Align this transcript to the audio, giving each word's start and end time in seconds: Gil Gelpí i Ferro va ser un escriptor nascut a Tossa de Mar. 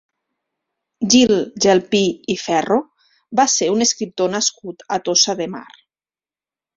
Gil 1.13 1.33
Gelpí 1.65 1.99
i 2.35 2.39
Ferro 2.45 2.77
va 3.41 3.45
ser 3.59 3.67
un 3.77 3.87
escriptor 3.89 4.33
nascut 4.37 4.81
a 4.97 5.03
Tossa 5.11 5.37
de 5.43 5.49
Mar. 5.57 5.67